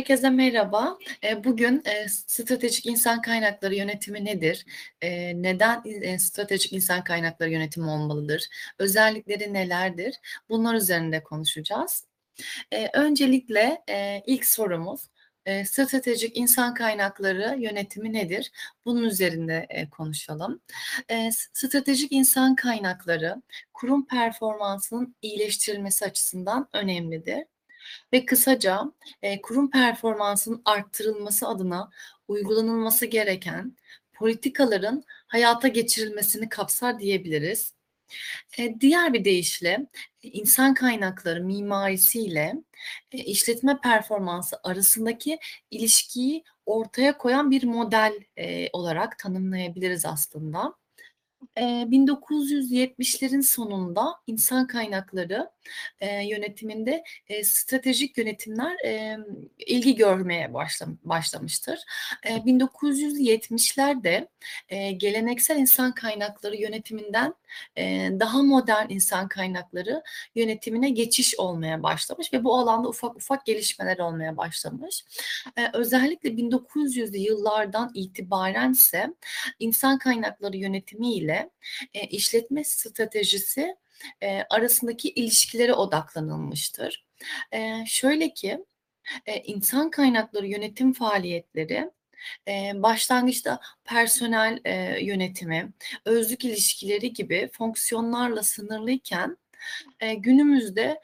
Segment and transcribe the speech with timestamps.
[0.00, 0.98] Herkese merhaba.
[1.22, 4.64] Eee, bugün, eee, stratejik insan kaynakları yönetimi nedir?
[5.02, 5.82] Eee, neden,
[6.16, 8.48] stratejik insan kaynakları yönetimi olmalıdır?
[8.78, 10.14] Özellikleri nelerdir?
[10.48, 12.04] Bunlar üzerinde konuşacağız.
[12.94, 13.82] Öncelikle,
[14.26, 15.10] ilk sorumuz,
[15.64, 18.50] stratejik insan kaynakları yönetimi nedir?
[18.84, 20.60] Bunun üzerinde, konuşalım.
[21.52, 23.42] Stratejik insan kaynakları
[23.74, 27.44] kurum performansının iyileştirilmesi açısından önemlidir.
[28.12, 28.82] Ve kısaca,
[29.22, 31.90] eee, kurum performansının arttırılması adına
[32.28, 33.76] uygulanılması gereken
[34.12, 37.74] politikaların hayata geçirilmesini kapsar diyebiliriz.
[38.58, 39.86] Eee, diğer bir deyişle
[40.22, 42.54] insan kaynakları mimarisiyle
[43.12, 45.38] eee, işletme performansı arasındaki
[45.70, 50.74] ilişkiyi ortaya koyan bir model, eee, olarak tanımlayabiliriz aslında.
[51.56, 55.50] Eee, 1970'lerin sonunda insan kaynakları,
[56.30, 57.04] yönetiminde,
[57.44, 58.76] stratejik yönetimler,
[59.66, 61.78] ilgi görmeye başlam başlamıştır.
[62.26, 64.28] Eee, 1970'lerde,
[64.70, 67.34] eee, geleneksel insan kaynakları yönetiminden,
[68.20, 70.02] daha modern insan kaynakları
[70.34, 75.04] yönetimine geçiş olmaya başlamış ve bu alanda ufak ufak gelişmeler olmaya başlamış.
[75.72, 79.14] Özellikle 1900'lü yıllardan itibarense
[79.58, 81.50] insan kaynakları yönetimi ile,
[82.10, 83.76] işletme stratejisi,
[84.50, 87.06] arasındaki ilişkilere odaklanılmıştır.
[87.86, 88.64] Şöyle ki,
[89.44, 91.90] insan kaynakları yönetim faaliyetleri,
[92.74, 94.58] başlangıçta personel,
[95.02, 95.72] yönetimi,
[96.04, 99.36] özlük ilişkileri gibi fonksiyonlarla sınırlıyken,
[100.18, 101.00] günümüzde,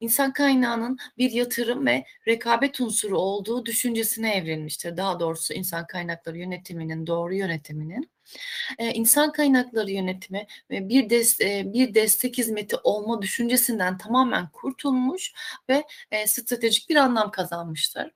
[0.00, 4.96] insan kaynağının bir yatırım ve rekabet unsuru olduğu düşüncesine evrilmiştir.
[4.96, 8.10] Daha doğrusu insan kaynakları yönetiminin, doğru yönetiminin.
[8.80, 15.32] Eee, insan kaynakları yönetimi ve bir des eee, bir destek hizmeti olma düşüncesinden tamamen kurtulmuş
[15.70, 18.10] ve, eee, stratejik bir anlam kazanmıştır.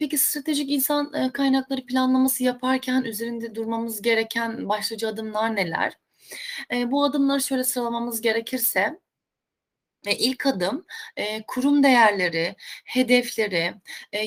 [0.00, 5.92] Peki stratejik insan, kaynakları planlaması yaparken üzerinde durmamız gereken başlıca adımlar neler?
[6.86, 8.98] Bu adımları şöyle sıralamamız gerekirse
[10.06, 10.86] Eee, ilk adım,
[11.46, 13.74] kurum değerleri, hedefleri,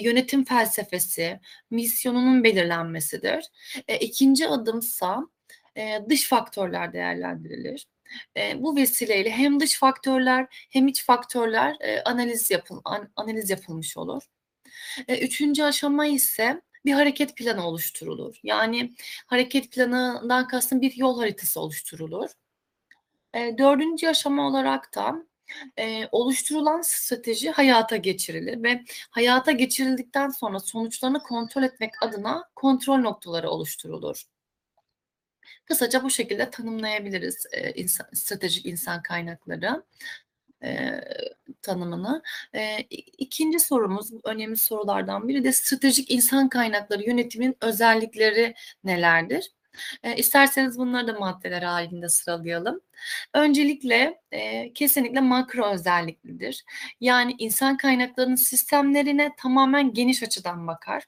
[0.01, 1.39] yönetim felsefesi,
[1.71, 3.45] misyonunun belirlenmesidir.
[3.89, 5.27] Eee, 2'nci adımsa,
[6.09, 7.85] dış faktörler değerlendirilir.
[8.35, 13.97] Eee, bu vesileyle hem dış faktörler hem iç faktörler, eee, analiz yapıl an analiz yapılmış
[13.97, 14.23] olur.
[15.09, 18.39] Eee, 3'üncü aşama ise bir hareket planı oluşturulur.
[18.43, 18.93] Yani
[19.27, 22.29] hareket planından kastım bir yol haritası oluşturulur.
[23.35, 25.15] Eee, 4'üncü aşama olarak da
[25.77, 33.49] Eee, oluşturulan strateji hayata geçirilir ve hayata geçirildikten sonra sonuçlarını kontrol etmek adına kontrol noktaları
[33.49, 34.23] oluşturulur.
[35.65, 39.83] Kısaca bu şekilde tanımlayabiliriz, eee, insa stratejik insan kaynakları,
[40.63, 41.01] eee,
[41.61, 42.21] tanımını.
[42.53, 48.53] Eee, i 2'nci sorumuz, önemli sorulardan biri de stratejik insan kaynakları yönetiminin özellikleri
[48.83, 49.51] nelerdir?
[50.03, 52.81] Eee, isterseniz bunları da maddeler hâlinde sıralayalım.
[53.33, 56.63] Öncelikle, eee, kesinlikle makro özelliklidir.
[57.01, 61.03] Yani insan kaynaklarının sistemlerine tamamen geniş açıdan bakar.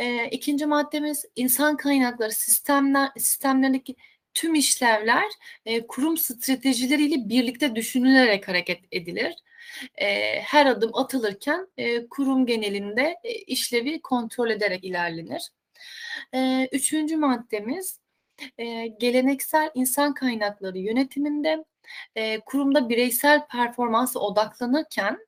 [0.00, 3.96] Eee, 2'nci maddemiz insan kaynakları sistemler sistemlerindeki
[4.34, 5.24] tüm işlevler,
[5.66, 9.34] eee, kurum stratejileriyle birlikte düşünülerek hareket edilir.
[10.00, 15.50] Eee, her adım atılırken, eee, kurum genelinde, eee, işlevi kontrol ederek ilerlenir.
[16.34, 18.00] Eee, 3'üncü maddemiz,
[18.58, 21.64] eee, geleneksel insan kaynakları yönetiminde,
[22.16, 25.18] eee, kurumda bireysel performansa odaklanırken,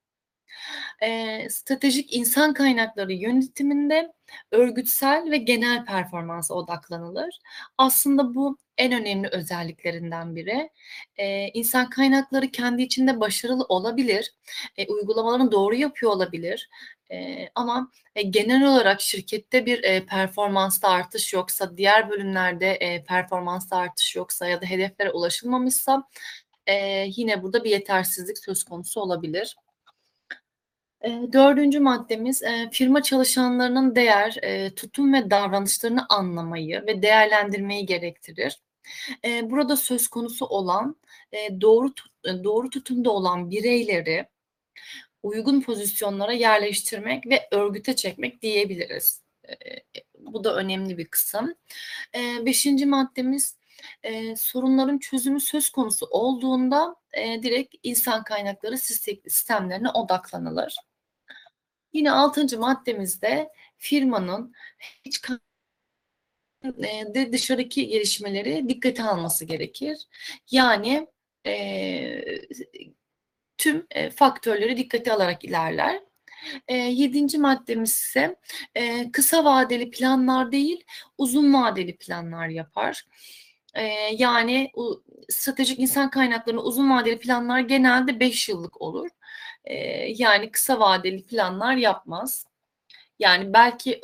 [1.02, 4.12] eee, stratejik insan kaynakları yönetiminde
[4.52, 7.38] örgütsel ve genel performansa odaklanılır.
[7.78, 10.70] Aslında bu en önemli özelliklerinden biri.
[11.18, 14.32] Eee, insan kaynakları kendi içinde başarılı olabilir,
[14.78, 16.68] eee, uygulamalarını doğru yapıyor olabilir,
[17.10, 23.76] eee, ama, eee, genel olarak şirkette bir, eee, performansta artış yoksa, diğer bölümlerde, eee, performansta
[23.76, 26.04] artış yoksa ya da hedeflere ulaşılmamışsa,
[26.68, 29.56] eee, yine burada bir yetersizlik söz konusu olabilir.
[31.04, 38.59] Eee, 4'üncü maddemiz, eee, firma çalışanlarının değer, eee, tutum ve davranışlarını anlamayı ve değerlendirmeyi gerektirir.
[39.25, 40.97] Eee, burada söz konusu olan,
[41.60, 41.93] doğru
[42.45, 44.27] doğru tutumda olan bireyleri
[45.22, 49.22] uygun pozisyonlara yerleştirmek ve örgüte çekmek diyebiliriz.
[50.21, 51.54] Bu da önemli bir kısım.
[52.15, 53.57] Eee, 5'inci maddemiz,
[54.04, 60.76] eee, sorunların çözümü söz konusu olduğunda, eee, direkt insan kaynakları siste sistemlerine odaklanılır.
[61.92, 64.54] Yine 6'ncı maddemizde firmanın
[65.04, 65.38] iç ka
[66.64, 69.98] eee, de dışarıdaki gelişmeleri dikkate alması gerekir.
[70.50, 71.06] Yani,
[71.46, 72.42] eee,
[73.58, 76.00] tüm, eee, faktörleri dikkate alarak ilerler.
[76.70, 78.36] Eee, 7'nci maddemiz ise,
[78.76, 80.84] eee, kısa vadeli planlar değil,
[81.18, 83.04] uzun vadeli planlar yapar.
[84.12, 84.72] Yani
[85.28, 89.08] stratejik insan kaynaklarında uzun vadeli planlar genelde 5 yıllık olur.
[90.08, 92.46] Yani kısa vadeli planlar yapmaz.
[93.18, 94.00] Yani belki,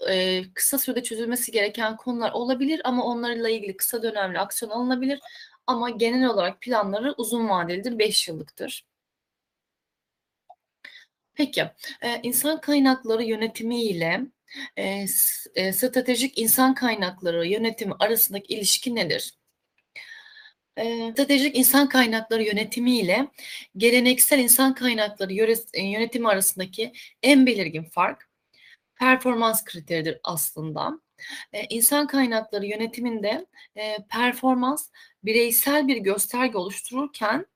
[0.54, 5.20] kısa sürede çözülmesi gereken konular olabilir ama onlarla ilgili kısa dönemli aksiyon alınabilir
[5.66, 8.84] ama genel olarak planları uzun vadelidir, 5 yıllıktır.
[11.34, 11.64] Peki,
[12.22, 14.20] insan kaynakları yönetimi ile,
[15.72, 19.34] stratejik insan kaynakları yönetimi arasındaki ilişki nedir?
[20.78, 23.28] Stratejik insan kaynakları yönetimi ile
[23.76, 25.32] geleneksel insan kaynakları
[25.74, 26.92] eee, yönetimi arasındaki
[27.22, 28.28] en belirgin fark
[28.96, 31.00] performans kriteridir aslında.
[31.54, 33.46] Eee, insan kaynakları yönetiminde,
[34.10, 34.90] performans
[35.24, 37.46] bireysel bir gösterge oluştururken,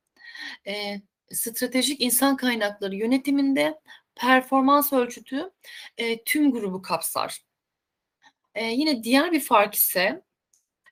[1.33, 3.81] stratejik insan kaynakları yönetiminde
[4.15, 5.51] performans ölçütü,
[6.27, 7.41] tüm grubu kapsar.
[8.57, 10.23] Eee, yine diğer bir fark ise,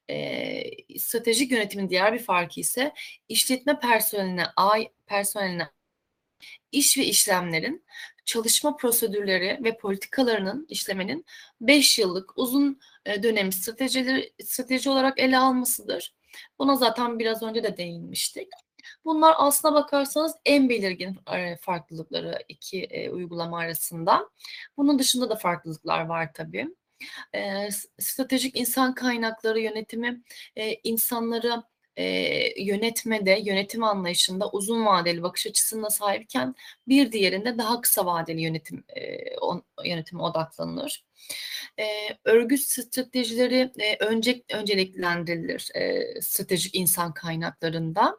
[0.08, 2.92] eee, stratejik yönetimin diğer bir farkı ise
[3.28, 5.68] işletme personeline ay personeline
[6.72, 7.84] iş ve işlemlerin,
[8.24, 11.24] çalışma prosedürleri ve politikalarının işlemenin
[11.60, 12.80] 5 yıllık uzun,
[13.22, 16.14] dönem stratejileri strateji olarak ele almasıdır.
[16.58, 18.48] Buna zaten biraz önce de değinmiştik.
[19.04, 21.18] Bunlar aslına bakarsanız en belirgin,
[21.60, 24.30] farklılıkları 2, eee, uygulama arasında.
[24.76, 26.68] Bunun dışında da farklılıklar var tabii.
[27.70, 30.22] S stratejik insan kaynakları yönetimi,
[30.56, 31.62] eee, insanları,
[31.96, 36.54] eee, yönetmede, yönetim anlayışında uzun vadeli bakış açısına sahipken
[36.88, 41.04] bir diğerinde daha kısa vadeli yönetim, eee, on yönetime odaklanılır.
[41.78, 48.18] Eee, örgüt stratejileri, eee, önce önceliklendirilir, eee, stratejik insan kaynaklarında.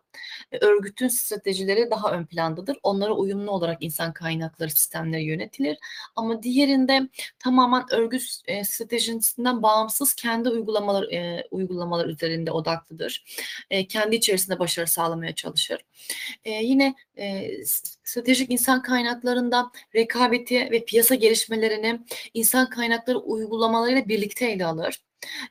[0.51, 2.77] E, örgütün stratejileri daha ön plandadır.
[2.83, 5.77] Onlara uyumlu olarak insan kaynakları sistemleri yönetilir
[6.15, 7.09] ama diğerinde
[7.39, 13.25] tamamen örgüt eee, stratejisinden bağımsız kendi uygulamalar eee, uygulamalar üzerinde odaklıdır.
[13.71, 15.81] Eee, kendi içerisinde başarı sağlamaya çalışır.
[16.45, 16.95] Eee, yine,
[17.65, 21.99] s stratejik insan kaynaklarında rekabeti ve piyasa gelişmelerini
[22.33, 25.01] insan kaynakları uygulamalarıyla birlikte ele alır.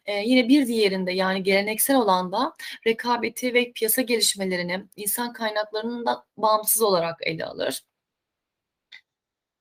[0.09, 2.55] Eee, yine bir diğerinde, yani geleneksel olanda
[2.87, 7.83] rekabeti ve piyasa gelişmelerini insan kaynaklarından bağımsız olarak ele alır.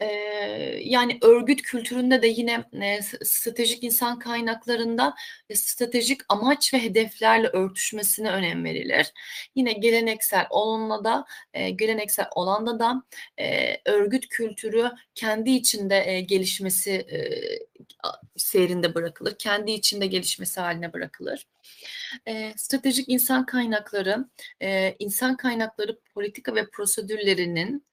[0.01, 2.63] Eee, yani örgüt kültüründe de yine,
[3.01, 5.13] s stratejik insan kaynaklarında
[5.53, 9.11] stratejik amaç ve hedeflerle örtüşmesine önem verilir.
[9.55, 11.25] Yine geleneksel olanla da
[11.55, 13.03] eee, geleneksel olanda da,
[13.39, 17.15] eee, örgüt kültürü kendi içinde, eee, gelişmesi, a
[18.53, 19.35] seyrinde bırakılır.
[19.39, 21.47] Kendi içinde gelişmesi hâline bırakılır.
[22.27, 24.25] Eee, stratejik insan kaynakları,
[24.61, 27.85] eee, insan kaynakları politika ve prosedürlerinin,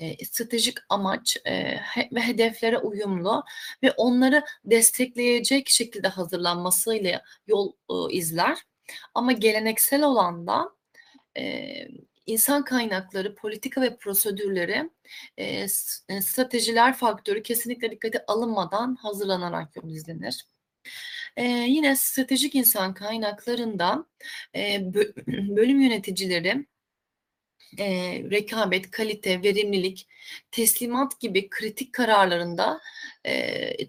[0.00, 3.44] eee, stratejik amaç, he ve hedeflere uyumlu
[3.82, 8.58] ve onları destekleyecek şekilde hazırlanmasıyla yol, ııı, izler.
[9.14, 10.70] Ama geleneksel olanda,
[11.36, 11.88] eee,
[12.30, 14.90] insan kaynakları politika ve prosedürleri,
[15.68, 20.46] s eee, stratejiler faktörü kesinlikle dikkate alınmadan hazırlanarak yol izlenir.
[21.38, 24.06] Eee, yine stratejik insan kaynaklarında,
[24.54, 25.04] eee, bö
[25.56, 26.66] bölüm yöneticileri,
[27.78, 30.08] eee, rekabet, kalite, verimlilik,
[30.52, 32.80] teslimat gibi kritik kararlarında,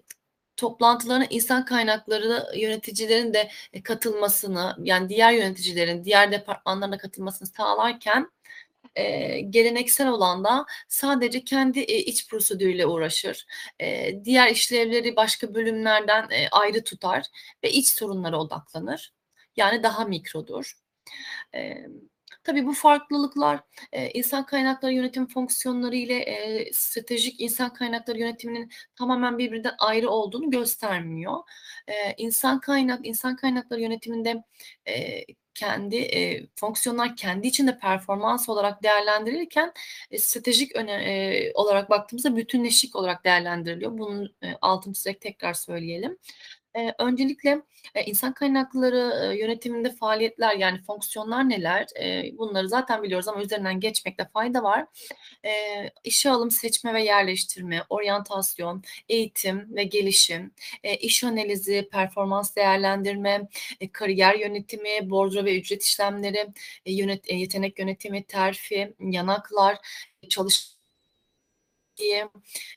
[0.10, 0.11] t
[0.62, 8.32] toplantılarına insan kaynakları yöneticilerin de, eee, katılmasını, yani diğer yöneticilerin, diğer departmanların da katılmasını sağlarken,
[8.98, 13.46] eee, geleneksel olanda sadece kendi, eee, iç prosedürüyle uğraşır.
[13.82, 17.25] Eee, diğer işlevleri başka bölümlerden, eee, ayrı tutar
[17.63, 19.13] ve iç sorunlara odaklanır.
[19.58, 20.74] Yani daha mikrodur.
[21.53, 21.91] Emm,
[22.44, 23.60] tabii bu farklılıklar,
[23.94, 30.52] eee, insan kaynakları yönetim fonksiyonları ile, eee, stratejik insan kaynakları yönetiminin tamamen birbirinden ayrı olduğunu
[30.52, 31.38] göstermiyor.
[31.88, 34.44] Eee, insan kaynak insan kaynakları yönetiminde,
[35.54, 39.72] kendi, eee, fonksiyonlar kendi içinde performans olarak değerlendirilirken,
[40.12, 43.98] eee, stratejik öne eee, olarak baktığımızda bütünleşik olarak değerlendiriliyor.
[43.98, 46.18] Bunun, eee, altını çizerek tekrar söyleyelim.
[46.75, 47.62] Eee, öncelikle,
[47.96, 51.88] eee, insan kaynakları, eee, yönetiminde faaliyetler, yani fonksiyonlar neler?
[52.00, 54.86] Eee, bunları zaten biliyoruz ama üzerinden geçmekte fayda var.
[55.44, 60.51] Eee, işe alım, seçme ve yerleştirme, oryantasyon, eğitim ve gelişim,
[60.84, 63.48] eee, iş analizi, performans değerlendirme,
[63.80, 66.48] eee, kariyer yönetimi, bordro ve ücret işlemleri,
[66.86, 69.78] eee, yönet eee, yetenek yönetimi, terfi, yanaklar,
[70.30, 70.72] çalış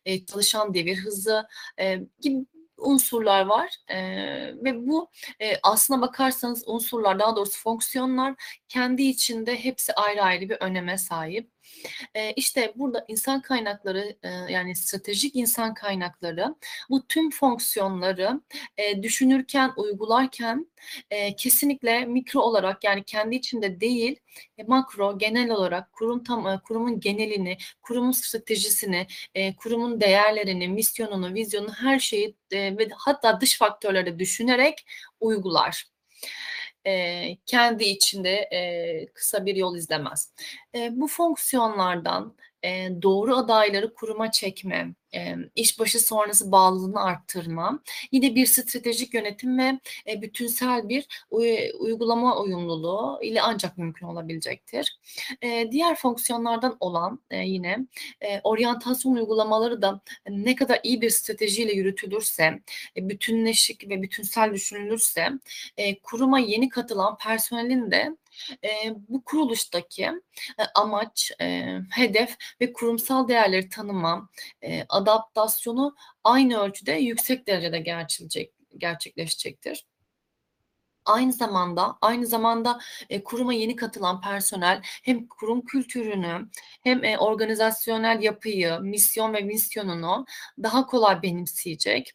[0.06, 1.46] eee, çalışan devir hızı,
[1.78, 2.46] eee, gibi
[2.84, 3.76] unsurlar var.
[3.90, 5.10] Eee, ve bu,
[5.40, 8.34] eee, aslına bakarsanız unsurlar, daha doğrusu fonksiyonlar
[8.68, 11.53] kendi içinde hepsi ayrı ayrı bir öneme sahip.
[12.16, 14.16] Eee, işte burada insan kaynakları,
[14.50, 16.54] yani stratejik insan kaynakları
[16.90, 18.40] bu tüm fonksiyonları,
[19.02, 20.66] düşünürken, uygularken,
[21.38, 24.20] kesinlikle mikro olarak yani kendi içinde değil,
[24.58, 31.34] eee, makro, genel olarak kurum tam eee, kurumun genelini, kurumun stratejisini, eee, kurumun değerlerini, misyonunu,
[31.34, 34.86] vizyonunu her şeyi, ve hatta dış faktörleri düşünerek
[35.20, 35.86] uygular.
[36.86, 40.32] Eee, kendi içinde, eee, kısa bir yol izlemez.
[40.74, 42.34] Eee, bu fonksiyonlardan,
[42.64, 47.80] eee, doğru adayları kuruma çekme, emm, işbaşı sonrası bağlılığını arttırma,
[48.12, 54.98] yine bir stratejik yönetim ve, eee, bütünsel bir uy uygulama uyumluluğu ile ancak mümkün olabilecektir.
[55.42, 57.78] Eee, diğer fonksiyonlardan olan, eee, yine,
[58.22, 62.60] eee, oryantasyon uygulamaları da ne kadar iyi bir stratejiyle yürütülürse,
[62.98, 65.28] e, bütünleşik ve bütünsel düşünülürse,
[65.78, 68.16] eee, kuruma yeni katılan personelin de,
[68.62, 74.28] eee, bu kuruluştaki, eee, amaç, eee, hedef ve kurumsal değerleri tanıma,
[74.62, 77.78] eee, adaptasyonu aynı ölçüde yüksek derecede
[78.78, 79.84] gerçekleşecektir.
[81.04, 82.78] Aynı zamanda aynı zamanda,
[83.10, 86.48] eee, kuruma yeni katılan personel hem kurum kültürünü
[86.84, 90.26] hem, eee, organizasyonel yapıyı, misyon ve vizyonunu
[90.62, 92.12] daha kolay benimseyecek,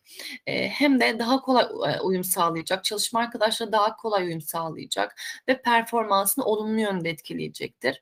[0.48, 5.15] eee, hem de daha kolay, eee, uyum sağlayacak, çalışma arkadaşları daha kolay uyum sağlayacak
[5.50, 8.01] ve performansını olumlu yönde etkileyecektir.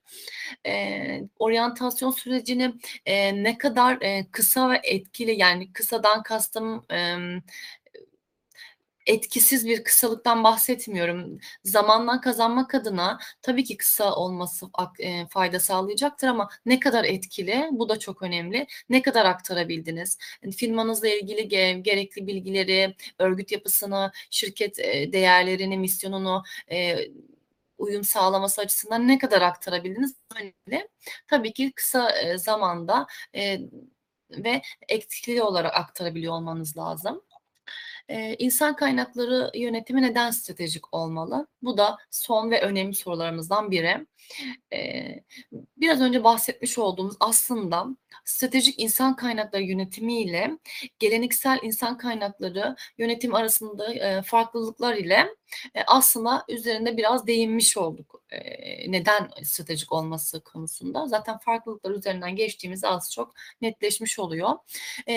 [0.65, 2.74] Eee, oryantasyon sürecini,
[3.08, 7.41] eee, ne kadar, eee, kısa ve etkili yani kısadan kastım, emm,
[9.07, 11.39] etkisiz bir kısalıktan bahsetmiyorum.
[11.65, 14.67] Zamandan kazanmak adına tabii ki kısa olması
[14.99, 17.69] eee, fayda sağlayacaktır ama ne kadar etkili?
[17.71, 18.67] Bu da çok önemli.
[18.89, 20.17] Ne kadar aktarabildiniz?
[20.57, 27.11] Firmanızla ilgili ge gerekli bilgileri, örgüt yapısını, şirket, eee, değerlerini, misyonunu, eee,
[27.79, 30.15] uyum sağlaması açısından ne kadar aktarabildiniz?
[30.35, 30.89] Önemli.
[31.27, 33.07] Tabii ki kısa, zamanda,
[34.31, 37.21] ve etkili olarak aktarabiliyor olmanız lazım.
[38.09, 41.47] Eee, insan kaynakları yönetimi neden stratejik olmalı?
[41.61, 44.07] Bu da son ve önemli sorularımızdan biri.
[45.77, 47.86] Biraz önce bahsetmiş olduğumuz aslında
[48.25, 50.51] stratejik insan kaynakları yönetimi ile
[51.00, 55.27] geleneksel insan kaynakları yönetimi arasında, farklılıklar ile,
[55.75, 58.24] eee, aslında üzerinde biraz değinmiş olduk.
[58.88, 61.05] Neden stratejik olması konusunda.
[61.05, 64.50] Zaten farklılıklar üzerinden geçtiğimizde az çok netleşmiş oluyor.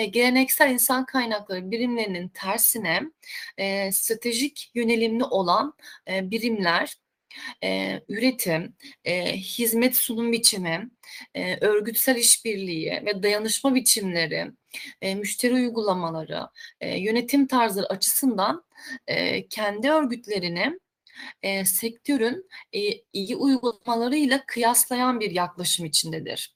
[0.09, 3.01] Geleneksel insan kaynakları birimlerinin tersine,
[3.91, 5.73] stratejik yönelimli olan,
[6.07, 6.95] birimler,
[7.63, 10.89] eee, üretim, eee, hizmet sunum biçimi,
[11.35, 14.51] eee, örgütsel işbirliği ve dayanışma biçimleri,
[15.01, 16.41] eee, müşteri uygulamaları,
[16.81, 18.63] eee, yönetim tarzları açısından,
[19.09, 20.79] eee, kendi örgütlerini,
[21.43, 26.53] eee, sektörün, eee, iyi uygulamalarıyla kıyaslayan bir yaklaşım içindedir.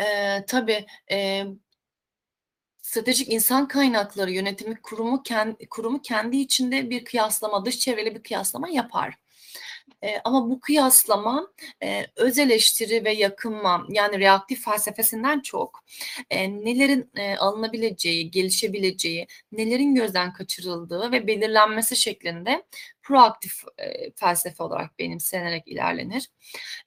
[0.00, 1.46] Eee, tabii, eee
[2.92, 8.68] Stratejik insan kaynakları yönetimi kurumu ken kurumu kendi içinde bir kıyaslama, dış çevreyle bir kıyaslama
[8.68, 9.14] yapar.
[10.02, 11.48] Eee, ama bu kıyaslama,
[11.82, 15.84] eee, öz eleştiri ve yakınma, yani reaktif felsefesinden çok,
[16.30, 22.62] eee, nelerin, eee, alınabileceği, gelişebileceği, nelerin gözden kaçırıldığı ve belirlenmesi şeklinde
[23.02, 26.28] proaktif, eee, felsefe olarak benimsenerek ilerlenir.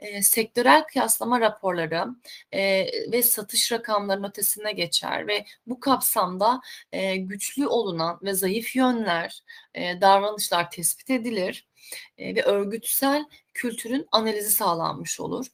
[0.01, 2.05] Eee, sektörel kıyaslama raporları,
[2.53, 6.61] eee, ve satış rakamlarının ötesine geçer ve bu kapsamda,
[6.93, 9.41] eee, güçlü olunan ve zayıf yönler,
[9.75, 11.67] eee, davranışlar tespit edilir,
[12.17, 15.45] eee, ve örgütsel kültürün analizi sağlanmış olur.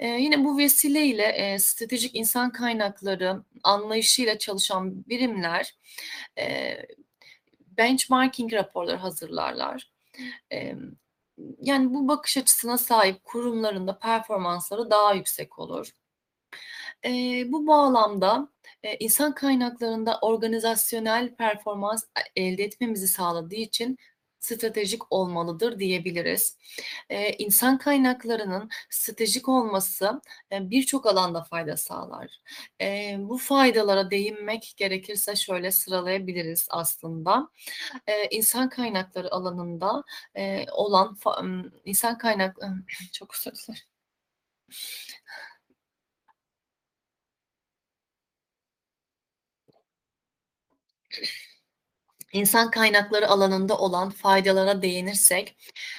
[0.00, 5.74] Eee, yine bu vesileyle, eee, stratejik insan kaynakları anlayışıyla çalışan birimler,
[6.38, 6.86] eee,
[7.78, 9.90] benchmarking raporları hazırlarlar.
[10.50, 10.92] Emm,
[11.62, 15.92] yani bu bakış açısına sahip kurumların da performansları daha yüksek olur.
[17.04, 18.48] Eee, bu bağlamda,
[18.84, 22.04] eee, insan kaynaklarında organizasyonel performans
[22.36, 23.98] e elde etmemizi sağladığı için
[24.40, 26.56] stratejik olmalıdır diyebiliriz.
[27.10, 30.20] Eee, insan kaynaklarının stratejik olması,
[30.52, 32.40] eee, birçok alanda fayda sağlar.
[32.80, 37.48] Eee, bu faydalara değinmek gerekirse şöyle sıralayabiliriz aslında.
[38.08, 40.04] Eee, insan kaynakları alanında,
[40.36, 41.16] eee, olan
[41.84, 42.56] insan kaynak
[43.12, 43.82] çok özür dilerim.
[52.32, 55.56] İnsan kaynakları alanında olan faydalara değinirsek,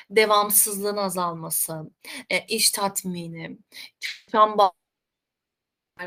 [0.10, 1.92] devamsızlığın azalması,
[2.32, 3.58] eee, iş tatmini,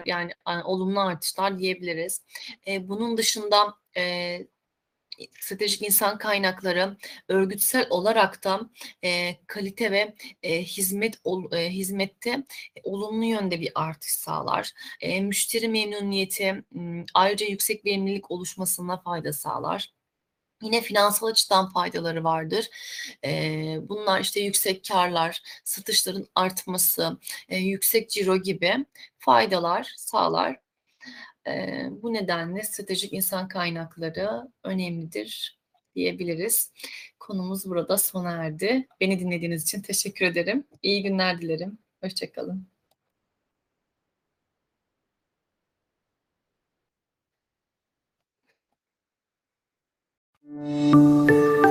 [0.07, 2.23] yani, aaa, olumlu artışlar diyebiliriz.
[2.67, 4.49] Eee, bunun dışında, eee
[5.41, 8.71] stratejik insan kaynakları örgütsel olarak da
[9.05, 10.15] e, kalite ve
[10.45, 12.45] e, hizmet ol, e, hizmette
[12.85, 14.73] olumlu yönde bir artış sağlar.
[15.03, 16.65] E, müşteri memnuniyeti
[17.15, 19.94] ayrıca yüksek verimlilik oluşmasına fayda sağlar.
[20.65, 22.69] Yine finansal açıdan faydaları vardır.
[23.25, 27.19] Eee, bunlar işte yüksek karlar, satışların artması,
[27.51, 28.87] eee, yüksek ciro gibi
[29.19, 30.57] faydalar sağlar.
[31.47, 34.31] Eee, bu nedenle stratejik insan kaynakları
[34.65, 35.59] önemlidir
[35.97, 36.73] diyebiliriz.
[37.21, 38.87] Konumuz burada sona erdi.
[39.01, 40.65] Beni dinlediğiniz için teşekkür ederim.
[40.83, 41.79] İyi günler dilerim.
[42.03, 42.74] Hoşça kalın.
[50.55, 51.64] Música